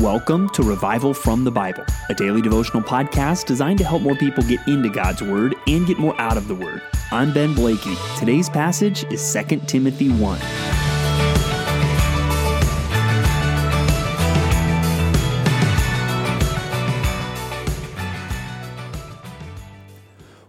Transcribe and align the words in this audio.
Welcome 0.00 0.48
to 0.50 0.62
Revival 0.62 1.12
from 1.12 1.42
the 1.42 1.50
Bible, 1.50 1.84
a 2.08 2.14
daily 2.14 2.40
devotional 2.40 2.84
podcast 2.84 3.46
designed 3.46 3.78
to 3.78 3.84
help 3.84 4.00
more 4.00 4.14
people 4.14 4.44
get 4.44 4.60
into 4.68 4.88
God's 4.88 5.24
Word 5.24 5.56
and 5.66 5.88
get 5.88 5.98
more 5.98 6.14
out 6.20 6.36
of 6.36 6.46
the 6.46 6.54
Word. 6.54 6.82
I'm 7.10 7.34
Ben 7.34 7.52
Blakey. 7.52 7.96
Today's 8.16 8.48
passage 8.48 9.02
is 9.12 9.32
2 9.32 9.62
Timothy 9.66 10.08
1. 10.10 10.38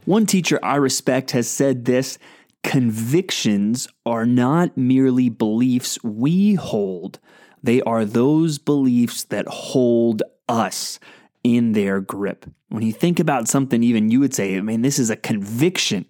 One 0.06 0.28
teacher 0.28 0.60
I 0.62 0.76
respect 0.76 1.32
has 1.32 1.50
said 1.50 1.86
this 1.86 2.20
convictions 2.62 3.88
are 4.06 4.28
not 4.28 4.78
merely 4.78 5.28
beliefs 5.30 5.98
we 6.04 6.54
hold 6.54 7.18
they 7.64 7.82
are 7.82 8.06
those 8.06 8.58
beliefs 8.58 9.24
that 9.26 9.48
hold 9.48 10.24
us 10.48 11.00
in 11.44 11.74
their 11.74 12.02
grip. 12.02 12.46
When 12.70 12.84
you 12.84 12.94
think 12.94 13.20
about 13.20 13.48
something, 13.48 13.84
even 13.84 14.12
you 14.12 14.20
would 14.20 14.34
say, 14.34 14.58
I 14.58 14.62
mean, 14.62 14.82
this 14.82 15.00
is 15.00 15.10
a 15.10 15.16
conviction 15.16 16.06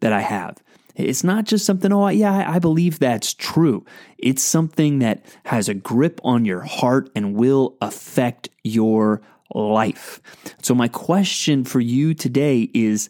that 0.00 0.12
I 0.12 0.20
have. 0.20 0.62
It's 0.94 1.24
not 1.24 1.44
just 1.44 1.64
something, 1.64 1.92
oh, 1.92 2.08
yeah, 2.08 2.48
I 2.48 2.60
believe 2.60 2.98
that's 2.98 3.34
true. 3.34 3.84
It's 4.16 4.42
something 4.42 5.00
that 5.00 5.24
has 5.46 5.68
a 5.68 5.74
grip 5.74 6.20
on 6.22 6.44
your 6.44 6.60
heart 6.60 7.10
and 7.16 7.34
will 7.34 7.76
affect 7.80 8.48
your 8.62 9.20
life. 9.52 10.20
So, 10.62 10.74
my 10.74 10.86
question 10.86 11.64
for 11.64 11.80
you 11.80 12.14
today 12.14 12.70
is 12.74 13.08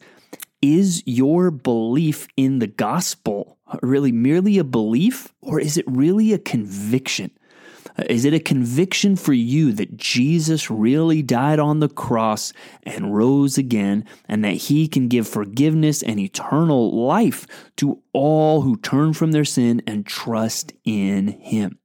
Is 0.62 1.02
your 1.04 1.50
belief 1.50 2.26
in 2.38 2.58
the 2.58 2.66
gospel 2.66 3.58
really 3.82 4.12
merely 4.12 4.58
a 4.58 4.64
belief, 4.64 5.34
or 5.42 5.60
is 5.60 5.76
it 5.76 5.84
really 5.86 6.32
a 6.32 6.38
conviction? 6.38 7.30
Uh, 7.96 8.04
is 8.08 8.24
it 8.24 8.34
a 8.34 8.40
conviction 8.40 9.16
for 9.16 9.32
you 9.32 9.72
that 9.72 9.96
Jesus 9.96 10.70
really 10.70 11.22
died 11.22 11.58
on 11.58 11.80
the 11.80 11.88
cross 11.88 12.52
and 12.82 13.14
rose 13.14 13.56
again, 13.56 14.04
and 14.28 14.44
that 14.44 14.54
he 14.54 14.88
can 14.88 15.08
give 15.08 15.28
forgiveness 15.28 16.02
and 16.02 16.18
eternal 16.18 17.06
life 17.06 17.46
to 17.76 18.02
all 18.12 18.62
who 18.62 18.76
turn 18.76 19.12
from 19.12 19.32
their 19.32 19.44
sin 19.44 19.82
and 19.86 20.06
trust 20.06 20.72
in 20.84 21.28
him? 21.28 21.78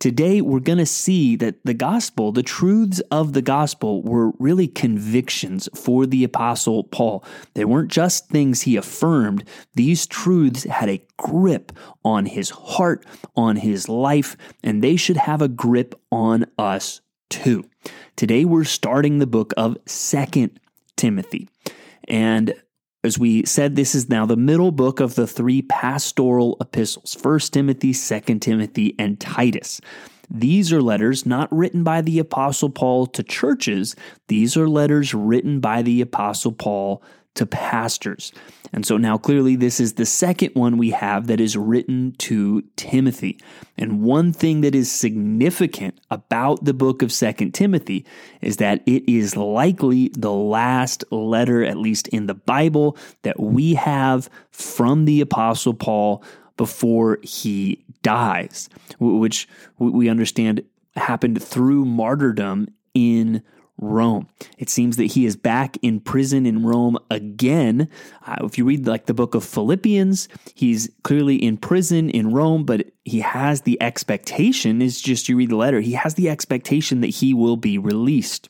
Today, 0.00 0.40
we're 0.40 0.60
going 0.60 0.78
to 0.78 0.86
see 0.86 1.36
that 1.36 1.56
the 1.62 1.74
gospel, 1.74 2.32
the 2.32 2.42
truths 2.42 3.00
of 3.10 3.34
the 3.34 3.42
gospel, 3.42 4.02
were 4.02 4.30
really 4.38 4.66
convictions 4.66 5.68
for 5.74 6.06
the 6.06 6.24
apostle 6.24 6.84
Paul. 6.84 7.22
They 7.52 7.66
weren't 7.66 7.90
just 7.90 8.30
things 8.30 8.62
he 8.62 8.76
affirmed, 8.76 9.44
these 9.74 10.06
truths 10.06 10.64
had 10.64 10.88
a 10.88 11.04
grip 11.18 11.72
on 12.02 12.24
his 12.24 12.48
heart, 12.48 13.04
on 13.36 13.56
his 13.56 13.90
life, 13.90 14.38
and 14.62 14.82
they 14.82 14.96
should 14.96 15.18
have 15.18 15.42
a 15.42 15.48
grip 15.48 15.94
on 16.10 16.46
us 16.56 17.02
too. 17.28 17.68
Today, 18.16 18.46
we're 18.46 18.64
starting 18.64 19.18
the 19.18 19.26
book 19.26 19.52
of 19.58 19.76
Second 19.84 20.58
Timothy. 20.96 21.46
And 22.08 22.54
as 23.02 23.18
we 23.18 23.44
said, 23.46 23.76
this 23.76 23.94
is 23.94 24.08
now 24.08 24.26
the 24.26 24.36
middle 24.36 24.72
book 24.72 25.00
of 25.00 25.14
the 25.14 25.26
three 25.26 25.62
pastoral 25.62 26.56
epistles 26.60 27.16
1 27.20 27.38
Timothy, 27.50 27.94
2 27.94 28.38
Timothy, 28.38 28.94
and 28.98 29.18
Titus. 29.18 29.80
These 30.28 30.72
are 30.72 30.82
letters 30.82 31.26
not 31.26 31.52
written 31.52 31.82
by 31.82 32.02
the 32.02 32.18
Apostle 32.18 32.70
Paul 32.70 33.06
to 33.08 33.22
churches, 33.22 33.96
these 34.28 34.56
are 34.56 34.68
letters 34.68 35.12
written 35.12 35.60
by 35.60 35.82
the 35.82 36.00
Apostle 36.00 36.52
Paul 36.52 37.02
to 37.34 37.46
pastors. 37.46 38.32
And 38.72 38.84
so 38.84 38.96
now 38.96 39.16
clearly 39.16 39.56
this 39.56 39.80
is 39.80 39.94
the 39.94 40.06
second 40.06 40.50
one 40.54 40.78
we 40.78 40.90
have 40.90 41.26
that 41.28 41.40
is 41.40 41.56
written 41.56 42.12
to 42.18 42.62
Timothy. 42.76 43.38
And 43.78 44.02
one 44.02 44.32
thing 44.32 44.60
that 44.62 44.74
is 44.74 44.90
significant 44.90 46.00
about 46.10 46.64
the 46.64 46.74
book 46.74 47.02
of 47.02 47.12
Second 47.12 47.52
Timothy 47.52 48.04
is 48.40 48.56
that 48.56 48.82
it 48.86 49.08
is 49.10 49.36
likely 49.36 50.08
the 50.08 50.32
last 50.32 51.04
letter, 51.10 51.64
at 51.64 51.76
least 51.76 52.08
in 52.08 52.26
the 52.26 52.34
Bible, 52.34 52.96
that 53.22 53.38
we 53.40 53.74
have 53.74 54.28
from 54.50 55.04
the 55.04 55.20
Apostle 55.20 55.74
Paul 55.74 56.22
before 56.56 57.18
he 57.22 57.84
dies, 58.02 58.68
which 58.98 59.48
we 59.78 60.08
understand 60.08 60.62
happened 60.96 61.42
through 61.42 61.84
martyrdom 61.84 62.68
in 62.92 63.42
Rome. 63.80 64.28
It 64.58 64.68
seems 64.68 64.96
that 64.96 65.12
he 65.12 65.24
is 65.24 65.36
back 65.36 65.76
in 65.82 66.00
prison 66.00 66.46
in 66.46 66.64
Rome 66.64 66.98
again. 67.10 67.88
Uh, 68.26 68.36
if 68.44 68.58
you 68.58 68.64
read 68.64 68.86
like 68.86 69.06
the 69.06 69.14
book 69.14 69.34
of 69.34 69.44
Philippians, 69.44 70.28
he's 70.54 70.90
clearly 71.02 71.36
in 71.36 71.56
prison 71.56 72.10
in 72.10 72.32
Rome, 72.32 72.64
but 72.64 72.86
he 73.04 73.20
has 73.20 73.62
the 73.62 73.80
expectation, 73.82 74.82
is 74.82 75.00
just 75.00 75.28
you 75.28 75.36
read 75.36 75.50
the 75.50 75.56
letter, 75.56 75.80
he 75.80 75.92
has 75.92 76.14
the 76.14 76.28
expectation 76.28 77.00
that 77.00 77.08
he 77.08 77.34
will 77.34 77.56
be 77.56 77.78
released. 77.78 78.48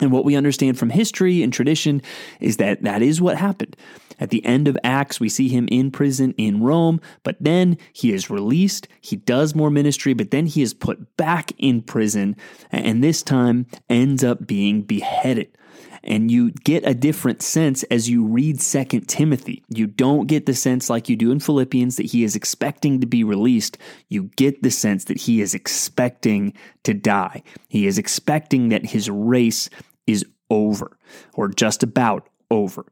And 0.00 0.10
what 0.10 0.24
we 0.24 0.36
understand 0.36 0.78
from 0.78 0.90
history 0.90 1.42
and 1.42 1.52
tradition 1.52 2.02
is 2.40 2.56
that 2.56 2.82
that 2.82 3.00
is 3.00 3.20
what 3.20 3.36
happened. 3.36 3.76
At 4.20 4.30
the 4.30 4.44
end 4.44 4.68
of 4.68 4.78
Acts, 4.84 5.18
we 5.18 5.28
see 5.28 5.48
him 5.48 5.68
in 5.70 5.90
prison 5.90 6.34
in 6.36 6.62
Rome, 6.62 7.00
but 7.22 7.36
then 7.40 7.78
he 7.92 8.12
is 8.12 8.30
released. 8.30 8.86
He 9.00 9.16
does 9.16 9.54
more 9.54 9.70
ministry, 9.70 10.14
but 10.14 10.30
then 10.30 10.46
he 10.46 10.62
is 10.62 10.74
put 10.74 11.16
back 11.16 11.52
in 11.58 11.82
prison, 11.82 12.36
and 12.70 13.02
this 13.02 13.22
time 13.22 13.66
ends 13.88 14.22
up 14.22 14.46
being 14.46 14.82
beheaded. 14.82 15.56
And 16.02 16.30
you 16.30 16.50
get 16.50 16.86
a 16.86 16.94
different 16.94 17.42
sense 17.42 17.82
as 17.84 18.08
you 18.08 18.24
read 18.24 18.60
Second 18.60 19.08
Timothy. 19.08 19.64
You 19.68 19.86
don't 19.86 20.26
get 20.26 20.46
the 20.46 20.54
sense 20.54 20.90
like 20.90 21.08
you 21.08 21.16
do 21.16 21.30
in 21.30 21.40
Philippians 21.40 21.96
that 21.96 22.06
he 22.06 22.24
is 22.24 22.36
expecting 22.36 23.00
to 23.00 23.06
be 23.06 23.24
released. 23.24 23.78
You 24.08 24.24
get 24.36 24.62
the 24.62 24.70
sense 24.70 25.04
that 25.04 25.18
he 25.18 25.40
is 25.40 25.54
expecting 25.54 26.52
to 26.82 26.94
die. 26.94 27.42
He 27.68 27.86
is 27.86 27.98
expecting 27.98 28.68
that 28.68 28.86
his 28.86 29.08
race 29.08 29.70
is 30.06 30.24
over, 30.50 30.98
or 31.32 31.48
just 31.48 31.82
about 31.82 32.28
over. 32.50 32.84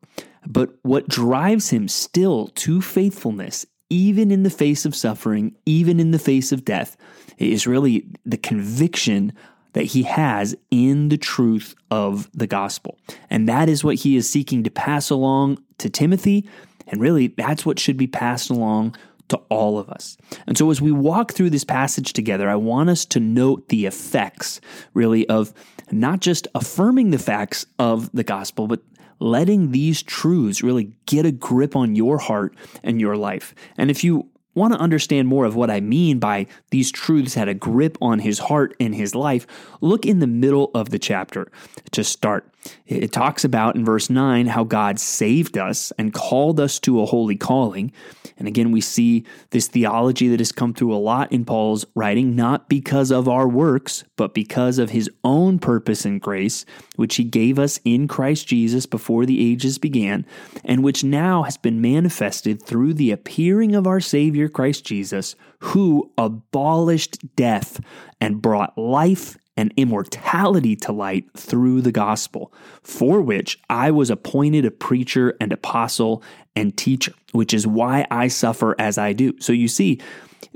But 0.47 0.71
what 0.83 1.09
drives 1.09 1.71
him 1.71 1.89
still 1.89 2.49
to 2.49 2.81
faithfulness, 2.81 3.67
even 3.91 4.31
in 4.31 4.43
the 4.43 4.51
face 4.51 4.87
of 4.87 4.97
suffering, 4.97 5.55
even 5.67 6.01
in 6.01 6.11
the 6.11 6.19
face 6.19 6.51
of 6.51 6.65
death, 6.65 6.97
is 7.39 7.67
really 7.67 8.07
the 8.25 8.39
conviction 8.39 9.33
that 9.73 9.85
he 9.85 10.03
has 10.03 10.55
in 10.71 11.09
the 11.09 11.17
truth 11.17 11.75
of 11.91 12.31
the 12.33 12.47
gospel. 12.47 12.99
And 13.31 13.49
that 13.49 13.69
is 13.69 13.83
what 13.85 13.97
he 13.97 14.17
is 14.17 14.29
seeking 14.29 14.63
to 14.65 14.71
pass 14.71 15.11
along 15.11 15.63
to 15.79 15.89
Timothy. 15.89 16.49
And 16.87 17.01
really, 17.01 17.29
that's 17.29 17.65
what 17.65 17.79
should 17.79 17.97
be 17.97 18.07
passed 18.07 18.51
along 18.51 18.97
to 19.29 19.37
all 19.49 19.79
of 19.79 19.89
us. 19.89 20.17
And 20.47 20.59
so, 20.59 20.71
as 20.71 20.81
we 20.81 20.93
walk 20.93 21.33
through 21.33 21.51
this 21.51 21.65
passage 21.65 22.13
together, 22.13 22.51
I 22.51 22.57
want 22.57 22.91
us 22.91 23.05
to 23.07 23.21
note 23.21 23.69
the 23.69 23.87
effects, 23.87 24.61
really, 24.93 25.27
of 25.29 25.55
not 25.91 26.21
just 26.21 26.49
affirming 26.55 27.11
the 27.11 27.19
facts 27.19 27.65
of 27.79 28.11
the 28.13 28.25
gospel, 28.25 28.67
but 28.67 28.81
letting 29.21 29.71
these 29.71 30.03
truths 30.03 30.63
really 30.63 30.93
get 31.07 31.25
a 31.25 31.33
grip 31.33 31.77
on 31.77 31.95
your 31.95 32.19
heart 32.19 32.55
and 32.83 33.01
your 33.01 33.17
life. 33.17 33.55
And 33.79 33.91
if 33.91 34.03
you 34.03 34.29
want 34.55 34.73
to 34.73 34.79
understand 34.79 35.29
more 35.29 35.45
of 35.45 35.57
what 35.57 35.71
I 35.71 35.81
mean 35.81 36.19
by 36.19 36.47
these 36.71 36.91
truths 36.93 37.35
had 37.35 37.49
a 37.49 37.55
grip 37.55 37.97
on 38.01 38.21
his 38.21 38.39
heart 38.39 38.75
and 38.79 38.95
his 38.95 39.15
life, 39.15 39.47
look 39.81 40.05
in 40.05 40.19
the 40.19 40.27
middle 40.27 40.71
of 40.75 40.91
the 40.91 40.99
chapter 40.99 41.51
to 41.93 42.05
start. 42.05 42.52
It 42.87 43.13
talks 43.13 43.45
about 43.45 43.75
in 43.75 43.85
verse 43.85 44.11
9 44.11 44.47
how 44.47 44.65
God 44.65 45.01
saved 45.01 45.59
us 45.59 45.93
and 45.99 46.13
called 46.13 46.61
us 46.61 46.79
to 46.81 47.01
a 47.01 47.07
holy 47.07 47.37
calling. 47.37 47.93
And 48.37 48.47
again, 48.47 48.71
we 48.71 48.81
see 48.81 49.25
this 49.51 49.69
theology 49.69 50.29
that 50.29 50.41
has 50.41 50.53
come 50.53 50.75
through 50.75 50.95
a 50.95 50.97
lot 50.97 51.33
in 51.33 51.45
Paul's 51.45 51.85
writing, 51.95 52.37
not 52.37 52.69
because 52.69 53.11
of 53.11 53.29
our 53.29 53.49
works, 53.49 54.05
but 54.17 54.35
because 54.35 54.79
of 54.79 54.91
his 54.91 55.11
own 55.25 55.59
purpose 55.59 56.05
and 56.05 56.21
grace, 56.21 56.65
which 56.97 57.17
he 57.17 57.25
gave 57.25 57.59
us 57.59 57.81
in 57.85 58.09
Christ 58.09 58.47
Jesus 58.47 58.87
before 58.87 59.27
the 59.27 59.51
ages 59.51 59.79
began, 59.79 60.27
and 60.65 60.85
which 60.85 61.05
now 61.05 61.43
has 61.43 61.57
been 61.57 61.81
manifested 61.81 62.63
through 62.63 62.95
the 62.95 63.11
appearing 63.11 63.75
of 63.75 63.87
our 63.87 64.01
Savior 64.01 64.49
Christ 64.49 64.85
Jesus, 64.85 65.35
who 65.61 66.11
abolished 66.19 67.37
death 67.37 67.81
and 68.21 68.43
brought 68.43 68.77
life 68.77 69.37
and 69.57 69.73
immortality 69.77 70.75
to 70.77 70.93
light 70.93 71.27
through 71.37 71.83
the 71.83 71.93
gospel, 71.93 72.53
for 72.83 73.21
which 73.21 73.61
I 73.69 73.91
was 73.91 74.11
appointed 74.11 74.65
a 74.65 74.71
preacher 74.71 75.37
and 75.41 75.53
apostle 75.53 76.23
and 76.57 76.77
teacher, 76.77 77.13
which 77.33 77.53
is 77.53 77.67
why 77.67 78.07
I 78.11 78.29
suffer 78.29 78.75
as 78.79 78.99
I 78.99 79.13
do. 79.13 79.35
So 79.41 79.53
you 79.53 79.69
see, 79.69 80.01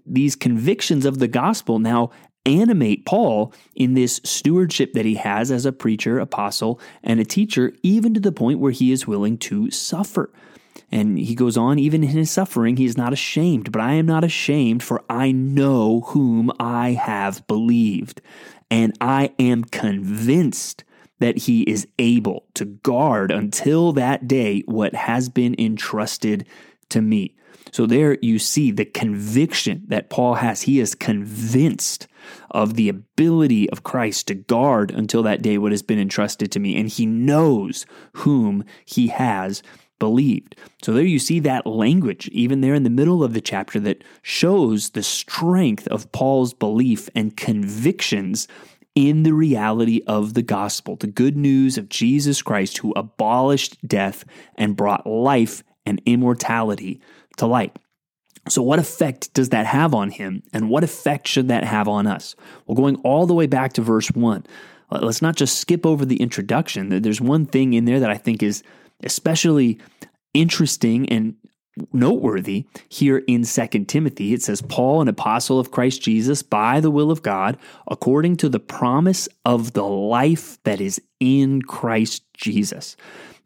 these 0.07 0.37
convictions 0.37 1.05
of 1.05 1.19
the 1.19 1.29
gospel 1.29 1.79
now 1.79 2.11
animate 2.47 3.05
Paul 3.05 3.53
in 3.75 3.95
this 3.95 4.21
stewardship 4.25 4.93
that 4.93 5.05
he 5.05 5.17
has 5.17 5.51
as 5.51 5.67
a 5.67 5.73
preacher, 5.73 6.19
apostle, 6.19 6.81
and 7.03 7.19
a 7.21 7.25
teacher, 7.25 7.73
even 7.83 8.15
to 8.15 8.21
the 8.21 8.33
point 8.33 8.61
where 8.61 8.73
he 8.73 8.93
is 8.93 9.07
willing 9.07 9.37
to 9.39 9.71
suffer. 9.71 10.31
And 10.93 11.19
he 11.19 11.35
goes 11.35 11.57
on, 11.57 11.79
even 11.79 12.05
in 12.05 12.11
his 12.11 12.31
suffering, 12.31 12.77
he 12.77 12.85
is 12.85 12.97
not 12.97 13.13
ashamed, 13.13 13.73
but 13.73 13.81
I 13.81 13.95
am 13.95 14.07
not 14.07 14.23
ashamed, 14.23 14.83
for 14.83 15.03
I 15.11 15.33
know 15.33 16.03
whom 16.09 16.53
I 16.61 16.91
have 16.91 17.45
believed. 17.49 18.21
And 18.71 18.97
I 19.01 19.33
am 19.39 19.65
convinced 19.65 20.85
that 21.19 21.39
he 21.39 21.63
is 21.63 21.87
able 21.99 22.47
to 22.55 22.65
guard 22.65 23.31
until 23.31 23.93
that 23.93 24.29
day 24.29 24.63
what 24.67 24.95
has 24.95 25.29
been 25.29 25.55
entrusted 25.59 26.47
to 26.91 27.01
me. 27.01 27.35
So 27.73 27.87
there 27.87 28.19
you 28.23 28.39
see 28.39 28.71
the 28.71 28.85
conviction 28.85 29.85
that 29.89 30.11
Paul 30.11 30.35
has. 30.35 30.63
He 30.63 30.81
is 30.81 30.95
convinced 30.95 32.07
of 32.51 32.75
the 32.75 32.89
ability 32.89 33.69
of 33.71 33.83
Christ 33.83 34.29
to 34.29 34.35
guard 34.35 34.91
until 34.91 35.23
that 35.25 35.43
day 35.43 35.59
what 35.59 35.73
has 35.73 35.83
been 35.83 35.99
entrusted 35.99 36.51
to 36.53 36.61
me, 36.61 36.79
and 36.79 36.89
he 36.89 37.07
knows 37.07 37.87
whom 38.15 38.65
he 38.85 39.09
has 39.09 39.63
believed. 39.99 40.57
So 40.83 40.93
there 40.93 41.05
you 41.05 41.19
see 41.19 41.41
that 41.41 41.67
language, 41.67 42.29
even 42.29 42.61
there 42.61 42.75
in 42.75 42.83
the 42.83 42.91
middle 42.91 43.25
of 43.25 43.33
the 43.33 43.41
chapter, 43.41 43.81
that 43.81 44.05
shows 44.23 44.91
the 44.91 45.03
strength 45.03 45.87
of 45.89 46.13
Paul's 46.13 46.53
belief 46.53 47.09
and 47.15 47.37
convictions 47.37 48.47
in 48.95 49.23
the 49.23 49.35
reality 49.35 50.01
of 50.07 50.35
the 50.35 50.43
gospel, 50.43 50.97
the 50.97 51.07
good 51.07 51.37
news 51.37 51.77
of 51.77 51.89
Jesus 51.89 52.43
Christ 52.43 52.79
who 52.79 52.93
abolished 52.97 53.87
death 53.87 54.25
and 54.57 54.77
brought 54.77 55.07
life 55.07 55.63
and 55.85 56.01
immortality 56.07 57.01
to 57.37 57.47
light. 57.47 57.77
So, 58.49 58.63
what 58.63 58.79
effect 58.79 59.33
does 59.35 59.49
that 59.51 59.67
have 59.67 59.95
on 59.95 60.11
him, 60.11 60.43
and 60.53 60.71
what 60.71 60.85
effect 60.85 61.27
should 61.27 61.49
that 61.49 61.65
have 61.65 61.89
on 61.89 62.07
us? 62.07 62.37
Well, 62.67 62.77
going 62.77 62.97
all 62.97 63.27
the 63.27 63.35
way 63.35 63.47
back 63.47 63.73
to 63.75 63.83
verse 63.83 64.11
1, 64.11 64.45
let's 64.91 65.23
not 65.23 65.37
just 65.37 65.59
skip 65.59 65.85
over 65.85 66.05
the 66.05 66.17
introduction. 66.17 67.03
There's 67.03 67.21
one 67.21 67.47
thing 67.47 67.75
in 67.75 67.85
there 67.85 68.01
that 68.01 68.11
I 68.11 68.17
think 68.17 68.43
is 68.43 68.63
especially 69.03 69.79
interesting 70.35 71.09
and 71.09 71.35
noteworthy 71.93 72.67
here 72.89 73.19
in 73.27 73.45
2 73.45 73.67
Timothy. 73.85 74.33
It 74.33 74.43
says, 74.43 74.63
Paul, 74.63 75.03
an 75.03 75.09
apostle 75.09 75.59
of 75.59 75.71
Christ 75.71 76.03
Jesus, 76.03 76.43
by 76.43 76.81
the 76.81 76.91
will 76.91 77.11
of 77.11 77.23
God, 77.23 77.59
according 77.89 78.37
to 78.39 78.49
the 78.49 78.61
promise 78.61 79.29
of 79.45 79.73
the 79.75 79.85
life 79.85 80.63
that 80.65 80.81
is 80.81 81.01
in 81.21 81.63
Christ 81.63 82.26
Jesus. 82.37 82.97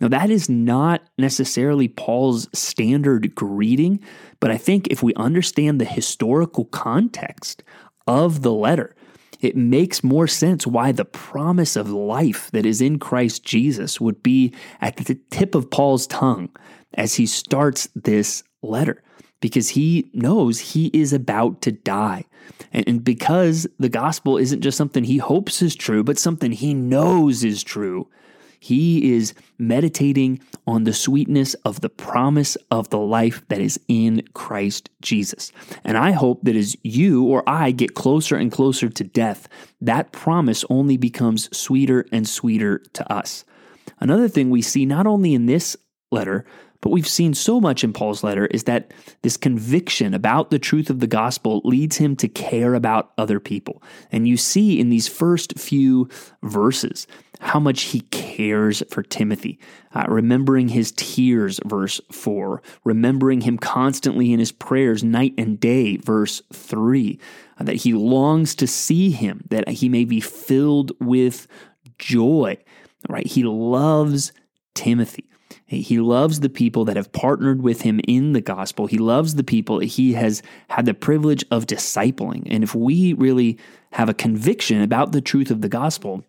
Now, 0.00 0.08
that 0.08 0.30
is 0.30 0.48
not 0.48 1.02
necessarily 1.18 1.88
Paul's 1.88 2.48
standard 2.52 3.34
greeting, 3.34 4.00
but 4.40 4.50
I 4.50 4.56
think 4.56 4.88
if 4.88 5.02
we 5.02 5.14
understand 5.14 5.80
the 5.80 5.84
historical 5.84 6.64
context 6.66 7.62
of 8.06 8.42
the 8.42 8.52
letter, 8.52 8.94
it 9.40 9.56
makes 9.56 10.04
more 10.04 10.26
sense 10.26 10.66
why 10.66 10.92
the 10.92 11.04
promise 11.04 11.76
of 11.76 11.90
life 11.90 12.50
that 12.50 12.66
is 12.66 12.80
in 12.80 12.98
Christ 12.98 13.44
Jesus 13.44 14.00
would 14.00 14.22
be 14.22 14.52
at 14.80 14.96
the 14.96 15.18
tip 15.30 15.54
of 15.54 15.70
Paul's 15.70 16.06
tongue 16.06 16.50
as 16.94 17.14
he 17.14 17.26
starts 17.26 17.88
this 17.94 18.42
letter 18.62 19.02
because 19.40 19.70
he 19.70 20.10
knows 20.12 20.58
he 20.60 20.88
is 20.92 21.12
about 21.12 21.62
to 21.62 21.72
die. 21.72 22.24
And, 22.72 23.02
because 23.02 23.66
the 23.78 23.88
gospel 23.88 24.36
isn't 24.36 24.60
just 24.60 24.76
something 24.76 25.04
he 25.04 25.18
hopes 25.18 25.62
is 25.62 25.74
true, 25.74 26.04
but 26.04 26.18
something 26.18 26.52
he 26.52 26.74
knows 26.74 27.42
is 27.42 27.62
true, 27.62 28.08
he 28.60 29.14
is 29.14 29.34
meditating 29.58 30.38
on 30.66 30.84
the 30.84 30.92
sweetness 30.92 31.54
of 31.64 31.80
the 31.80 31.88
promise 31.88 32.56
of 32.70 32.90
the 32.90 32.98
life 32.98 33.42
that 33.48 33.60
is 33.60 33.80
in 33.88 34.22
Christ 34.34 34.90
Jesus. 35.00 35.50
And 35.82 35.96
I 35.96 36.12
hope 36.12 36.42
that 36.44 36.54
as 36.54 36.76
you 36.82 37.24
or 37.24 37.42
I 37.48 37.70
get 37.70 37.94
closer 37.94 38.36
and 38.36 38.52
closer 38.52 38.90
to 38.90 39.04
death, 39.04 39.48
that 39.80 40.12
promise 40.12 40.64
only 40.68 40.98
becomes 40.98 41.54
sweeter 41.56 42.06
and 42.12 42.28
sweeter 42.28 42.82
to 42.92 43.12
us. 43.12 43.44
Another 43.98 44.28
thing 44.28 44.50
we 44.50 44.62
see 44.62 44.84
not 44.84 45.06
only 45.06 45.34
in 45.34 45.46
this 45.46 45.76
letter, 46.12 46.44
but 46.80 46.90
we've 46.90 47.08
seen 47.08 47.34
so 47.34 47.60
much 47.60 47.84
in 47.84 47.92
Paul's 47.92 48.24
letter 48.24 48.46
is 48.46 48.64
that 48.64 48.92
this 49.22 49.36
conviction 49.36 50.14
about 50.14 50.50
the 50.50 50.58
truth 50.58 50.88
of 50.88 51.00
the 51.00 51.06
gospel 51.06 51.60
leads 51.64 51.96
him 51.96 52.16
to 52.16 52.28
care 52.28 52.74
about 52.74 53.12
other 53.18 53.38
people. 53.38 53.82
And 54.10 54.26
you 54.26 54.36
see 54.36 54.80
in 54.80 54.88
these 54.88 55.06
first 55.06 55.58
few 55.58 56.08
verses 56.42 57.06
how 57.40 57.60
much 57.60 57.82
he 57.82 58.00
cares 58.00 58.82
for 58.90 59.02
Timothy. 59.02 59.58
Uh, 59.94 60.04
remembering 60.08 60.68
his 60.68 60.92
tears, 60.92 61.60
verse 61.64 62.00
4. 62.12 62.62
Remembering 62.84 63.42
him 63.42 63.58
constantly 63.58 64.32
in 64.32 64.38
his 64.38 64.52
prayers, 64.52 65.02
night 65.02 65.34
and 65.36 65.58
day, 65.58 65.96
verse 65.96 66.42
3. 66.52 67.18
Uh, 67.58 67.64
that 67.64 67.76
he 67.76 67.92
longs 67.92 68.54
to 68.54 68.66
see 68.66 69.10
him, 69.10 69.44
that 69.50 69.68
he 69.68 69.88
may 69.88 70.04
be 70.04 70.20
filled 70.20 70.92
with 71.00 71.46
joy. 71.98 72.56
Right? 73.08 73.26
He 73.26 73.42
loves 73.42 74.32
Timothy. 74.74 75.29
He 75.70 76.00
loves 76.00 76.40
the 76.40 76.48
people 76.48 76.84
that 76.86 76.96
have 76.96 77.12
partnered 77.12 77.62
with 77.62 77.82
him 77.82 78.00
in 78.08 78.32
the 78.32 78.40
gospel. 78.40 78.86
He 78.86 78.98
loves 78.98 79.36
the 79.36 79.44
people 79.44 79.78
he 79.78 80.14
has 80.14 80.42
had 80.68 80.84
the 80.84 80.94
privilege 80.94 81.44
of 81.52 81.66
discipling. 81.66 82.42
And 82.50 82.64
if 82.64 82.74
we 82.74 83.12
really 83.12 83.56
have 83.92 84.08
a 84.08 84.14
conviction 84.14 84.82
about 84.82 85.12
the 85.12 85.20
truth 85.20 85.48
of 85.48 85.60
the 85.60 85.68
gospel, 85.68 86.24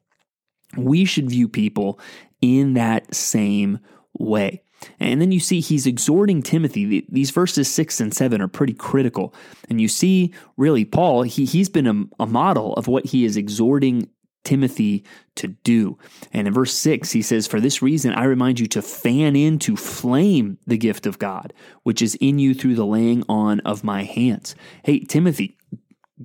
we 0.78 1.06
should 1.06 1.28
view 1.28 1.48
people 1.48 2.00
in 2.40 2.74
that 2.76 3.16
same 3.16 3.80
way. 4.14 4.62
And 5.00 5.20
then 5.20 5.32
you 5.32 5.40
see 5.40 5.60
he's 5.60 5.88
exhorting 5.88 6.44
Timothy. 6.44 7.06
These 7.10 7.32
verses 7.32 7.68
six 7.68 8.00
and 8.00 8.14
seven 8.14 8.42
are 8.42 8.48
pretty 8.48 8.74
critical. 8.74 9.34
And 9.70 9.82
you 9.82 9.88
see, 9.88 10.34
really, 10.56 10.86
Paul, 10.86 11.24
he, 11.24 11.46
he's 11.46 11.70
been 11.70 11.88
a, 11.88 12.24
a 12.24 12.28
model 12.28 12.74
of 12.76 12.88
what 12.88 13.08
he 13.08 13.26
is 13.26 13.38
exhorting 13.38 14.08
Timothy 14.44 15.04
to 15.36 15.50
do. 15.50 15.98
And 16.34 16.48
in 16.48 16.54
verse 16.54 16.74
6, 16.74 17.12
he 17.12 17.22
says, 17.22 17.48
For 17.48 17.60
this 17.60 17.82
reason, 17.82 18.14
I 18.14 18.24
remind 18.26 18.60
you 18.60 18.68
to 18.68 18.82
fan 18.82 19.36
into 19.36 19.76
flame 19.76 20.58
the 20.66 20.78
gift 20.78 21.06
of 21.06 21.20
God, 21.20 21.54
which 21.84 22.02
is 22.02 22.16
in 22.16 22.40
you 22.40 22.54
through 22.54 22.76
the 22.76 22.86
laying 22.86 23.24
on 23.30 23.60
of 23.62 23.84
my 23.84 24.04
hands. 24.04 24.56
Hey, 24.84 25.00
Timothy, 25.00 25.58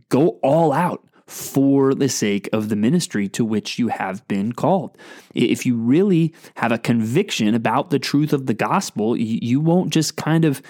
go 0.09 0.39
all 0.43 0.73
out 0.73 1.07
for 1.27 1.93
the 1.93 2.09
sake 2.09 2.49
of 2.53 2.69
the 2.69 2.77
ministry 2.77 3.29
to 3.29 3.45
which 3.45 3.79
you 3.79 3.89
have 3.89 4.27
been 4.29 4.53
called. 4.53 4.97
If 5.35 5.67
you 5.67 5.77
really 5.77 6.33
have 6.55 6.71
a 6.71 6.79
conviction 6.79 7.55
about 7.55 7.91
the 7.91 7.99
truth 7.99 8.33
of 8.33 8.47
the 8.47 8.55
gospel, 8.55 9.17
you 9.17 9.61
won't 9.61 9.93
just 9.93 10.17
kind 10.17 10.45
of 10.45 10.63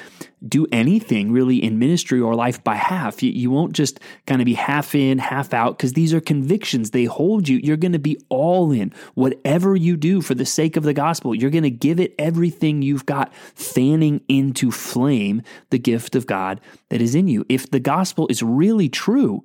do 0.49 0.67
anything 0.73 1.33
really 1.33 1.63
in 1.63 1.79
ministry 1.79 2.21
or 2.21 2.35
life 2.35 2.63
by 2.63 2.75
half. 2.75 3.23
You 3.23 3.51
won't 3.51 3.73
just 3.73 4.01
kind 4.27 4.41
of 4.41 4.47
be 4.47 4.55
half 4.55 4.95
in, 4.95 5.19
half 5.19 5.53
out, 5.55 5.77
because 5.77 5.93
these 5.93 6.13
are 6.15 6.21
convictions. 6.21 6.91
They 6.91 7.05
hold 7.05 7.49
you. 7.49 7.59
You're 7.63 7.77
going 7.77 7.93
to 7.93 7.99
be 7.99 8.19
all 8.29 8.73
in. 8.73 8.93
Whatever 9.15 9.77
you 9.77 9.97
do 9.97 10.21
for 10.21 10.35
the 10.35 10.47
sake 10.47 10.77
of 10.77 10.83
the 10.83 10.95
gospel, 10.95 11.35
you're 11.35 11.51
going 11.51 11.63
to 11.65 11.71
give 11.71 12.01
it 12.01 12.15
everything 12.19 12.83
you've 12.83 13.07
got, 13.07 13.35
fanning 13.55 14.21
into 14.29 14.71
flame 14.71 15.43
the 15.71 15.79
gift 15.79 16.15
of 16.15 16.27
God 16.27 16.61
that 16.89 17.01
is 17.01 17.15
in 17.15 17.29
you. 17.29 17.45
If 17.49 17.71
the 17.71 17.81
gospel 17.81 18.27
is 18.29 18.43
really 18.43 18.89
true, 18.89 19.45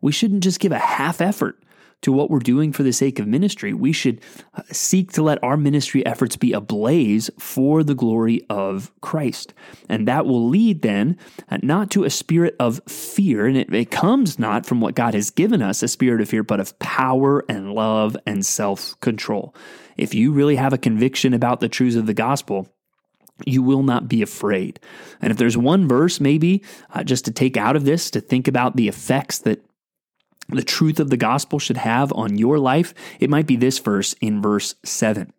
we 0.00 0.12
shouldn't 0.12 0.42
just 0.42 0.60
give 0.60 0.72
a 0.72 0.78
half 0.78 1.20
effort 1.20 1.58
to 2.02 2.12
what 2.12 2.30
we're 2.30 2.40
doing 2.40 2.72
for 2.72 2.82
the 2.82 2.92
sake 2.92 3.18
of 3.18 3.26
ministry. 3.26 3.72
We 3.72 3.92
should 3.92 4.20
uh, 4.54 4.62
seek 4.70 5.12
to 5.12 5.22
let 5.22 5.42
our 5.42 5.56
ministry 5.56 6.04
efforts 6.04 6.36
be 6.36 6.52
ablaze 6.52 7.30
for 7.38 7.82
the 7.82 7.94
glory 7.94 8.44
of 8.50 8.92
Christ. 9.00 9.54
And 9.88 10.06
that 10.06 10.26
will 10.26 10.48
lead 10.48 10.82
then 10.82 11.16
uh, 11.48 11.58
not 11.62 11.90
to 11.92 12.04
a 12.04 12.10
spirit 12.10 12.54
of 12.60 12.80
fear, 12.86 13.46
and 13.46 13.56
it, 13.56 13.72
it 13.72 13.90
comes 13.90 14.38
not 14.38 14.66
from 14.66 14.80
what 14.80 14.94
God 14.94 15.14
has 15.14 15.30
given 15.30 15.62
us, 15.62 15.82
a 15.82 15.88
spirit 15.88 16.20
of 16.20 16.28
fear, 16.28 16.42
but 16.42 16.60
of 16.60 16.78
power 16.78 17.44
and 17.48 17.72
love 17.72 18.16
and 18.26 18.44
self 18.44 18.98
control. 19.00 19.54
If 19.96 20.14
you 20.14 20.32
really 20.32 20.56
have 20.56 20.72
a 20.72 20.78
conviction 20.78 21.34
about 21.34 21.60
the 21.60 21.68
truths 21.68 21.96
of 21.96 22.06
the 22.06 22.14
gospel, 22.14 22.68
you 23.46 23.62
will 23.62 23.82
not 23.82 24.08
be 24.08 24.22
afraid. 24.22 24.80
And 25.20 25.30
if 25.30 25.38
there's 25.38 25.56
one 25.56 25.88
verse, 25.88 26.20
maybe 26.20 26.62
uh, 26.90 27.04
just 27.04 27.24
to 27.26 27.30
take 27.30 27.56
out 27.56 27.76
of 27.76 27.84
this, 27.84 28.10
to 28.12 28.20
think 28.20 28.48
about 28.48 28.76
the 28.76 28.88
effects 28.88 29.38
that 29.40 29.64
the 30.48 30.62
truth 30.62 31.00
of 31.00 31.10
the 31.10 31.16
gospel 31.16 31.58
should 31.58 31.78
have 31.78 32.12
on 32.12 32.38
your 32.38 32.58
life, 32.58 32.94
it 33.20 33.30
might 33.30 33.46
be 33.46 33.56
this 33.56 33.78
verse 33.78 34.14
in 34.20 34.42
verse 34.42 34.74
7. 34.84 35.32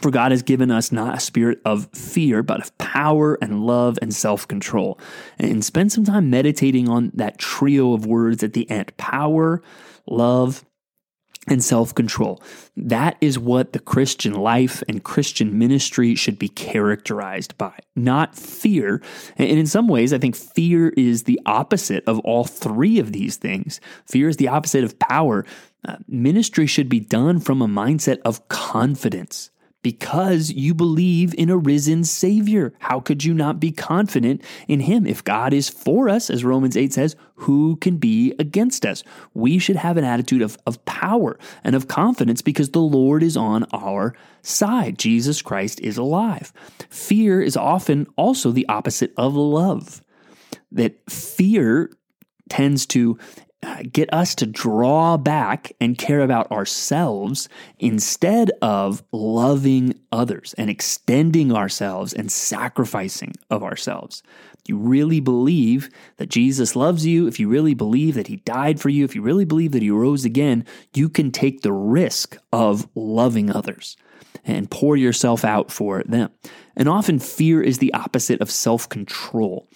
For 0.00 0.10
God 0.10 0.30
has 0.30 0.42
given 0.42 0.70
us 0.70 0.92
not 0.92 1.16
a 1.16 1.20
spirit 1.20 1.60
of 1.64 1.88
fear, 1.92 2.42
but 2.42 2.60
of 2.60 2.76
power 2.78 3.36
and 3.42 3.66
love 3.66 3.98
and 4.00 4.14
self 4.14 4.46
control. 4.46 4.98
And 5.38 5.64
spend 5.64 5.92
some 5.92 6.04
time 6.04 6.30
meditating 6.30 6.88
on 6.88 7.10
that 7.14 7.38
trio 7.38 7.92
of 7.92 8.06
words 8.06 8.42
at 8.44 8.52
the 8.52 8.70
end 8.70 8.96
power, 8.96 9.62
love, 10.06 10.64
and 11.50 11.62
self 11.62 11.94
control. 11.94 12.42
That 12.76 13.16
is 13.20 13.38
what 13.38 13.72
the 13.72 13.78
Christian 13.78 14.32
life 14.32 14.82
and 14.88 15.02
Christian 15.02 15.58
ministry 15.58 16.14
should 16.14 16.38
be 16.38 16.48
characterized 16.48 17.58
by, 17.58 17.78
not 17.96 18.36
fear. 18.36 19.02
And 19.36 19.50
in 19.50 19.66
some 19.66 19.88
ways, 19.88 20.12
I 20.12 20.18
think 20.18 20.36
fear 20.36 20.90
is 20.96 21.24
the 21.24 21.40
opposite 21.44 22.04
of 22.06 22.20
all 22.20 22.44
three 22.44 22.98
of 22.98 23.12
these 23.12 23.36
things. 23.36 23.80
Fear 24.06 24.28
is 24.28 24.36
the 24.36 24.48
opposite 24.48 24.84
of 24.84 24.98
power. 24.98 25.44
Uh, 25.86 25.96
ministry 26.06 26.66
should 26.66 26.88
be 26.88 27.00
done 27.00 27.40
from 27.40 27.60
a 27.60 27.68
mindset 27.68 28.18
of 28.24 28.48
confidence 28.48 29.50
because 29.82 30.50
you 30.50 30.74
believe 30.74 31.34
in 31.34 31.48
a 31.50 31.56
risen 31.56 32.04
Savior. 32.04 32.74
How 32.80 33.00
could 33.00 33.24
you 33.24 33.32
not 33.32 33.58
be 33.58 33.72
confident 33.72 34.42
in 34.68 34.80
Him? 34.80 35.06
If 35.06 35.24
God 35.24 35.52
is 35.52 35.68
for 35.68 36.08
us, 36.08 36.28
as 36.30 36.44
Romans 36.44 36.76
8 36.76 36.92
says, 36.92 37.16
who 37.36 37.76
can 37.76 37.96
be 37.96 38.34
against 38.38 38.84
us? 38.84 39.02
We 39.32 39.58
should 39.58 39.76
have 39.76 39.96
an 39.96 40.04
attitude 40.04 40.42
of, 40.42 40.58
of 40.66 40.84
power 40.84 41.38
and 41.64 41.74
of 41.74 41.88
confidence 41.88 42.42
because 42.42 42.70
the 42.70 42.80
Lord 42.80 43.22
is 43.22 43.36
on 43.36 43.64
our 43.72 44.14
side. 44.42 44.98
Jesus 44.98 45.40
Christ 45.40 45.80
is 45.80 45.96
alive. 45.96 46.52
Fear 46.90 47.42
is 47.42 47.56
often 47.56 48.06
also 48.16 48.50
the 48.50 48.68
opposite 48.68 49.12
of 49.16 49.34
love. 49.34 50.02
That 50.72 51.10
fear 51.10 51.90
tends 52.48 52.84
to 52.86 53.18
get 53.92 54.12
us 54.12 54.34
to 54.36 54.46
draw 54.46 55.16
back 55.16 55.72
and 55.80 55.98
care 55.98 56.20
about 56.20 56.50
ourselves 56.50 57.48
instead 57.78 58.50
of 58.62 59.02
loving 59.12 59.98
others 60.12 60.54
and 60.56 60.70
extending 60.70 61.52
ourselves 61.52 62.12
and 62.12 62.32
sacrificing 62.32 63.34
of 63.50 63.62
ourselves. 63.62 64.22
If 64.58 64.68
you 64.68 64.78
really 64.78 65.20
believe 65.20 65.90
that 66.16 66.30
Jesus 66.30 66.76
loves 66.76 67.06
you, 67.06 67.26
if 67.26 67.38
you 67.38 67.48
really 67.48 67.74
believe 67.74 68.14
that 68.14 68.28
he 68.28 68.36
died 68.36 68.80
for 68.80 68.88
you, 68.88 69.04
if 69.04 69.14
you 69.14 69.22
really 69.22 69.44
believe 69.44 69.72
that 69.72 69.82
he 69.82 69.90
rose 69.90 70.24
again, 70.24 70.64
you 70.94 71.08
can 71.08 71.30
take 71.30 71.60
the 71.60 71.72
risk 71.72 72.36
of 72.52 72.88
loving 72.94 73.50
others 73.50 73.96
and 74.44 74.70
pour 74.70 74.96
yourself 74.96 75.44
out 75.44 75.70
for 75.70 76.02
them. 76.04 76.30
And 76.76 76.88
often 76.88 77.18
fear 77.18 77.60
is 77.62 77.78
the 77.78 77.92
opposite 77.92 78.40
of 78.40 78.50
self 78.50 78.88
control. 78.88 79.68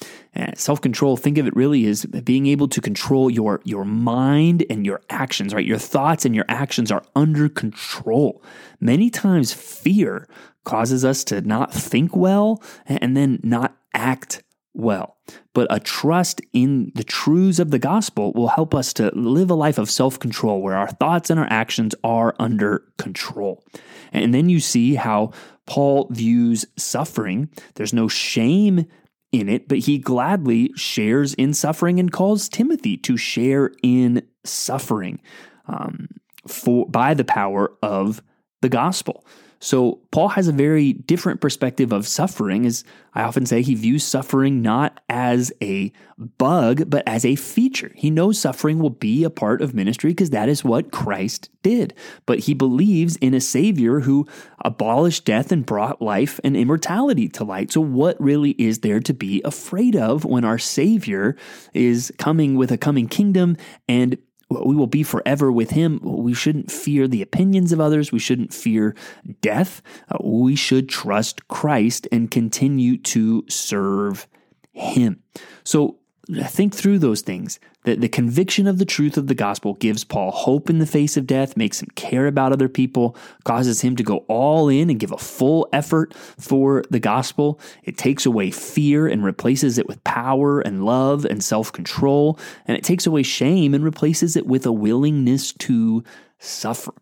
Self 0.54 0.80
control, 0.80 1.16
think 1.16 1.38
of 1.38 1.46
it 1.46 1.56
really 1.56 1.87
as 1.87 2.06
being 2.06 2.46
able 2.46 2.68
to 2.68 2.80
control 2.80 3.30
your, 3.30 3.61
your 3.64 3.84
mind 3.84 4.64
and 4.70 4.87
your 4.87 5.00
actions, 5.11 5.52
right? 5.52 5.66
Your 5.66 5.78
thoughts 5.78 6.25
and 6.25 6.34
your 6.34 6.46
actions 6.49 6.90
are 6.90 7.04
under 7.14 7.49
control. 7.49 8.42
Many 8.80 9.11
times, 9.11 9.52
fear 9.52 10.28
causes 10.64 11.04
us 11.04 11.25
to 11.25 11.40
not 11.42 11.73
think 11.73 12.16
well 12.16 12.62
and 12.87 13.16
then 13.16 13.38
not 13.42 13.76
act 13.92 14.42
well. 14.74 15.16
But 15.54 15.68
a 15.70 15.80
trust 15.80 16.40
in 16.52 16.92
the 16.94 17.04
truths 17.04 17.58
of 17.58 17.70
the 17.70 17.78
gospel 17.78 18.32
will 18.32 18.48
help 18.48 18.74
us 18.74 18.92
to 18.94 19.10
live 19.14 19.50
a 19.50 19.54
life 19.54 19.78
of 19.78 19.90
self 19.90 20.18
control 20.18 20.60
where 20.60 20.76
our 20.76 20.90
thoughts 20.90 21.30
and 21.30 21.40
our 21.40 21.48
actions 21.48 21.94
are 22.04 22.34
under 22.38 22.84
control. 22.98 23.64
And 24.12 24.34
then 24.34 24.48
you 24.48 24.60
see 24.60 24.96
how 24.96 25.32
Paul 25.66 26.08
views 26.10 26.66
suffering. 26.76 27.48
There's 27.74 27.94
no 27.94 28.08
shame 28.08 28.86
in 29.32 29.48
it, 29.48 29.68
but 29.68 29.78
he 29.78 29.98
gladly 29.98 30.70
shares 30.76 31.34
in 31.34 31.54
suffering 31.54 31.98
and 31.98 32.12
calls 32.12 32.48
Timothy 32.48 32.96
to 32.98 33.16
share 33.16 33.72
in 33.82 34.26
suffering 34.44 35.20
um, 35.66 36.08
for 36.46 36.86
by 36.86 37.14
the 37.14 37.24
power 37.24 37.72
of 37.82 38.22
the 38.62 38.68
gospel. 38.68 39.24
So 39.64 40.00
Paul 40.11 40.28
has 40.28 40.47
a 40.47 40.52
very 40.52 40.92
different 40.92 41.40
perspective 41.40 41.90
of 41.90 42.06
suffering. 42.06 42.66
As 42.66 42.85
I 43.14 43.23
often 43.23 43.47
say, 43.47 43.62
he 43.62 43.75
views 43.75 44.04
suffering 44.04 44.61
not 44.61 45.00
as 45.09 45.54
a 45.62 45.90
bug, 46.18 46.90
but 46.90 47.02
as 47.09 47.25
a 47.25 47.35
feature. 47.35 47.90
He 47.94 48.11
knows 48.11 48.38
suffering 48.38 48.78
will 48.78 48.90
be 48.90 49.25
a 49.25 49.30
part 49.30 49.62
of 49.62 49.73
ministry 49.73 50.11
because 50.11 50.28
that 50.30 50.50
is 50.50 50.64
what 50.64 50.92
Christ 50.92 51.49
did. 51.62 51.94
But 52.26 52.40
he 52.40 52.52
believes 52.52 53.16
in 53.16 53.33
a 53.33 53.40
Savior 53.40 54.00
who 54.00 54.26
abolished 54.62 55.25
death 55.25 55.50
and 55.50 55.64
brought 55.64 56.02
life 56.02 56.38
and 56.44 56.59
immortality 56.59 57.30
to 57.30 57.44
light. 57.44 57.73
So, 57.73 57.80
what 57.80 58.21
really 58.21 58.50
is 58.50 58.80
there 58.80 59.00
to 59.00 59.14
be 59.14 59.40
afraid 59.47 59.97
of 59.97 60.26
when 60.26 60.44
our 60.44 60.59
Savior 60.59 61.37
is 61.73 62.12
coming 62.18 62.56
with 62.56 62.71
a 62.71 62.76
coming 62.76 63.09
kingdom 63.09 63.56
and 63.88 64.18
we 64.64 64.76
will 64.76 64.87
be 64.87 65.02
forever 65.02 65.50
with 65.50 65.70
him. 65.70 66.00
We 66.02 66.34
shouldn't 66.34 66.70
fear 66.70 67.08
the 67.08 67.23
opinions 67.23 67.73
of 67.73 67.80
others. 67.80 68.12
We 68.12 68.18
shouldn't 68.18 68.54
fear 68.54 68.94
death. 69.40 69.82
Uh, 70.11 70.18
we 70.23 70.56
should 70.56 70.88
trust 70.88 71.49
Christ 71.49 72.06
and 72.12 72.30
continue 72.30 72.99
to 72.99 73.44
serve 73.49 74.26
him. 74.73 75.23
So 75.64 75.99
think 76.44 76.74
through 76.74 76.98
those 76.98 77.20
things. 77.20 77.58
The, 77.84 77.96
the 77.96 78.08
conviction 78.08 78.66
of 78.66 78.78
the 78.78 78.84
truth 78.84 79.16
of 79.16 79.26
the 79.26 79.34
gospel 79.34 79.74
gives 79.74 80.04
Paul 80.04 80.30
hope 80.30 80.70
in 80.70 80.78
the 80.78 80.86
face 80.86 81.16
of 81.16 81.26
death, 81.26 81.56
makes 81.56 81.82
him 81.82 81.88
care 81.94 82.26
about 82.26 82.52
other 82.52 82.68
people, 82.68 83.16
causes 83.44 83.82
him 83.82 83.94
to 83.96 84.02
go 84.02 84.18
all 84.28 84.68
in 84.68 84.88
and 84.88 84.98
give 84.98 85.12
a 85.12 85.18
full 85.18 85.68
effort 85.72 86.14
for 86.14 86.82
the 86.90 87.00
gospel. 87.00 87.60
It 87.82 87.98
takes 87.98 88.24
away 88.24 88.50
fear 88.50 89.06
and 89.06 89.24
replaces 89.24 89.76
it 89.76 89.86
with 89.86 90.02
power 90.04 90.60
and 90.60 90.84
love 90.84 91.24
and 91.24 91.44
self 91.44 91.72
control. 91.72 92.38
And 92.66 92.76
it 92.76 92.84
takes 92.84 93.06
away 93.06 93.22
shame 93.22 93.74
and 93.74 93.84
replaces 93.84 94.36
it 94.36 94.46
with 94.46 94.64
a 94.66 94.72
willingness 94.72 95.52
to 95.52 96.04
suffer. 96.38 96.94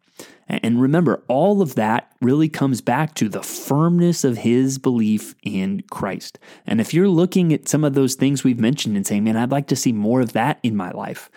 And 0.48 0.80
remember, 0.80 1.22
all 1.28 1.62
of 1.62 1.76
that 1.76 2.12
really 2.20 2.48
comes 2.48 2.80
back 2.80 3.14
to 3.14 3.28
the 3.28 3.42
firmness 3.42 4.24
of 4.24 4.38
his 4.38 4.78
belief 4.78 5.34
in 5.42 5.82
Christ. 5.90 6.38
And 6.66 6.80
if 6.80 6.92
you're 6.92 7.08
looking 7.08 7.52
at 7.52 7.68
some 7.68 7.84
of 7.84 7.94
those 7.94 8.14
things 8.14 8.44
we've 8.44 8.60
mentioned 8.60 8.96
and 8.96 9.06
saying, 9.06 9.24
man, 9.24 9.36
I'd 9.36 9.50
like 9.50 9.68
to 9.68 9.76
see 9.76 9.92
more 9.92 10.20
of 10.20 10.32
that 10.32 10.58
in 10.62 10.76
my 10.76 10.90
life, 10.90 11.30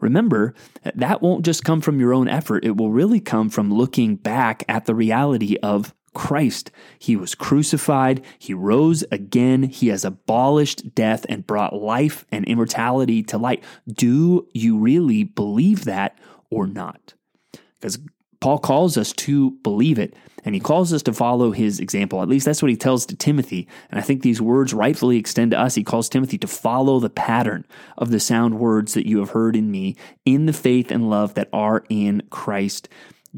remember, 0.00 0.54
uh, 0.84 0.90
that 0.94 1.22
won't 1.22 1.44
just 1.44 1.64
come 1.64 1.80
from 1.80 2.00
your 2.00 2.12
own 2.12 2.28
effort. 2.28 2.64
It 2.64 2.76
will 2.76 2.90
really 2.90 3.20
come 3.20 3.48
from 3.48 3.72
looking 3.72 4.16
back 4.16 4.64
at 4.68 4.86
the 4.86 4.94
reality 4.94 5.56
of 5.62 5.94
Christ. 6.14 6.70
He 6.98 7.16
was 7.16 7.34
crucified, 7.34 8.24
he 8.38 8.52
rose 8.52 9.04
again, 9.12 9.62
he 9.62 9.88
has 9.88 10.04
abolished 10.04 10.94
death 10.94 11.24
and 11.28 11.46
brought 11.46 11.74
life 11.74 12.24
and 12.32 12.44
immortality 12.46 13.22
to 13.24 13.38
light. 13.38 13.62
Do 13.86 14.48
you 14.52 14.78
really 14.78 15.22
believe 15.22 15.84
that 15.84 16.18
or 16.50 16.66
not? 16.66 17.14
Because 17.78 17.98
Paul 18.40 18.58
calls 18.58 18.96
us 18.96 19.12
to 19.14 19.52
believe 19.62 19.98
it, 19.98 20.14
and 20.44 20.54
he 20.54 20.60
calls 20.60 20.92
us 20.92 21.02
to 21.04 21.12
follow 21.12 21.50
his 21.50 21.80
example. 21.80 22.22
At 22.22 22.28
least 22.28 22.46
that's 22.46 22.62
what 22.62 22.70
he 22.70 22.76
tells 22.76 23.04
to 23.06 23.16
Timothy. 23.16 23.66
And 23.90 23.98
I 23.98 24.02
think 24.02 24.22
these 24.22 24.40
words 24.40 24.72
rightfully 24.72 25.16
extend 25.18 25.50
to 25.50 25.60
us. 25.60 25.74
He 25.74 25.84
calls 25.84 26.08
Timothy 26.08 26.38
to 26.38 26.46
follow 26.46 27.00
the 27.00 27.10
pattern 27.10 27.64
of 27.96 28.10
the 28.10 28.20
sound 28.20 28.58
words 28.58 28.94
that 28.94 29.08
you 29.08 29.18
have 29.18 29.30
heard 29.30 29.56
in 29.56 29.70
me 29.70 29.96
in 30.24 30.46
the 30.46 30.52
faith 30.52 30.90
and 30.90 31.10
love 31.10 31.34
that 31.34 31.48
are 31.52 31.84
in 31.88 32.22
Christ 32.30 32.88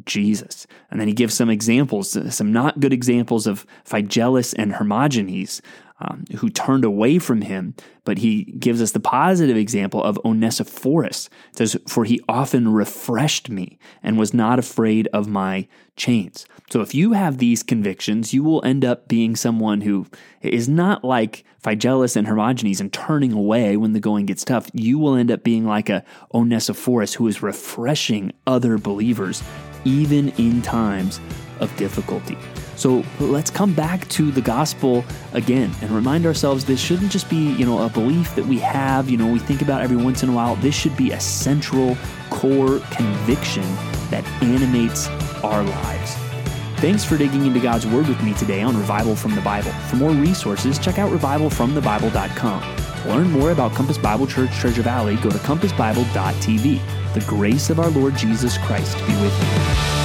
Jesus. 0.05 0.67
And 0.91 1.01
then 1.01 1.09
he 1.09 1.15
gives 1.15 1.35
some 1.35 1.51
examples, 1.51 2.17
some 2.35 2.53
not 2.53 2.81
good 2.81 2.93
examples 2.93 3.47
of 3.47 3.67
Phygellus 3.85 4.55
and 4.57 4.75
Hermogenes, 4.75 5.61
um, 6.01 6.25
who 6.39 6.49
turned 6.49 6.85
away 6.85 7.19
from 7.19 7.43
him, 7.43 7.75
but 8.05 8.19
he 8.19 8.45
gives 8.59 8.81
us 8.81 8.93
the 8.93 9.01
positive 9.01 9.57
example 9.57 10.03
of 10.03 10.19
Onesiphorus. 10.25 11.29
It 11.51 11.59
says, 11.59 11.77
For 11.87 12.05
he 12.05 12.21
often 12.29 12.73
refreshed 12.73 13.51
me 13.51 13.79
and 14.03 14.19
was 14.19 14.33
not 14.33 14.59
afraid 14.59 15.09
of 15.13 15.29
my 15.29 15.69
chains. 15.97 16.47
So 16.71 16.81
if 16.81 16.95
you 16.95 17.13
have 17.13 17.39
these 17.39 17.63
convictions, 17.63 18.33
you 18.33 18.43
will 18.43 18.65
end 18.65 18.85
up 18.85 19.09
being 19.09 19.37
someone 19.37 19.83
who 19.83 20.07
is 20.41 20.69
not 20.69 21.05
like 21.05 21.45
Phygellus 21.63 22.17
and 22.17 22.27
Hermogenes 22.27 22.81
and 22.81 22.93
turning 22.93 23.33
away 23.33 23.77
when 23.77 23.93
the 23.93 24.01
going 24.01 24.25
gets 24.25 24.45
tough. 24.45 24.71
You 24.73 24.99
will 24.99 25.17
end 25.17 25.31
up 25.31 25.45
being 25.45 25.67
like 25.67 25.91
a 25.91 26.05
Onesiphorus 26.33 27.13
who 27.15 27.27
is 27.27 27.43
refreshing 27.43 28.33
other 28.47 28.79
believers, 28.79 29.43
even 29.85 30.31
in 30.31 30.63
times 30.63 31.21
of 31.59 31.75
difficulty. 31.77 32.39
So 32.81 33.05
let's 33.19 33.51
come 33.51 33.75
back 33.75 34.09
to 34.09 34.31
the 34.31 34.41
gospel 34.41 35.05
again 35.35 35.71
and 35.83 35.91
remind 35.91 36.25
ourselves 36.25 36.65
this 36.65 36.81
shouldn't 36.81 37.13
just 37.13 37.29
be, 37.29 37.53
you 37.53 37.67
know, 37.67 37.85
a 37.85 37.91
belief 37.91 38.35
that 38.37 38.47
we 38.47 38.59
have, 38.61 39.11
you 39.11 39.19
know, 39.19 39.31
we 39.31 39.39
think 39.39 39.61
about 39.61 39.83
every 39.83 39.99
once 39.99 40.23
in 40.23 40.31
a 40.31 40.33
while. 40.33 40.57
This 40.57 40.75
should 40.75 40.97
be 40.97 41.11
a 41.11 41.21
central 41.21 41.95
core 42.31 42.81
conviction 42.91 43.65
that 44.09 44.27
animates 44.43 45.09
our 45.45 45.63
lives. 45.63 46.15
Thanks 46.81 47.05
for 47.05 47.19
digging 47.19 47.45
into 47.45 47.61
God's 47.61 47.87
Word 47.87 48.09
with 48.09 48.23
me 48.23 48.33
today 48.33 48.63
on 48.63 48.75
Revival 48.75 49.15
from 49.15 49.35
the 49.35 49.43
Bible. 49.43 49.73
For 49.91 49.97
more 49.97 50.13
resources, 50.13 50.79
check 50.79 50.99
out 50.99 51.13
revivalfromthebible.com. 51.13 52.77
To 53.03 53.09
learn 53.11 53.31
more 53.31 53.51
about 53.51 53.75
Compass 53.75 53.99
Bible 53.99 54.27
Church 54.27 54.57
Treasure 54.57 54.81
Valley, 54.81 55.17
go 55.17 55.29
to 55.29 55.37
compassbible.tv. 55.37 57.13
The 57.13 57.25
grace 57.27 57.69
of 57.69 57.79
our 57.79 57.91
Lord 57.91 58.17
Jesus 58.17 58.57
Christ 58.57 58.97
be 59.07 59.13
with 59.21 59.39
you. 59.39 60.00